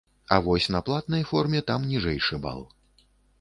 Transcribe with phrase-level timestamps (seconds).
[0.35, 2.65] А вось на платнай форме, там ніжэйшы бал.